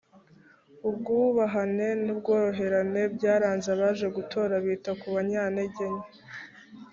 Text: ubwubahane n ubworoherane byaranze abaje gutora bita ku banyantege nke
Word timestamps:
ubwubahane 0.87 1.87
n 2.03 2.05
ubworoherane 2.13 3.01
byaranze 3.15 3.67
abaje 3.75 4.07
gutora 4.15 4.53
bita 4.65 4.91
ku 4.99 5.07
banyantege 5.15 5.85
nke 5.93 6.09